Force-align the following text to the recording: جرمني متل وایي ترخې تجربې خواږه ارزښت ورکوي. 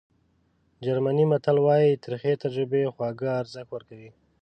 جرمني 0.83 1.25
متل 1.31 1.57
وایي 1.65 2.01
ترخې 2.05 2.33
تجربې 2.43 2.83
خواږه 2.93 3.29
ارزښت 3.41 3.69
ورکوي. 3.71 4.09